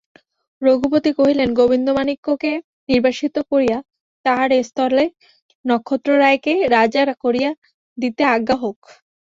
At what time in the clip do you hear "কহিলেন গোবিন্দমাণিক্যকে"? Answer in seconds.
1.17-2.51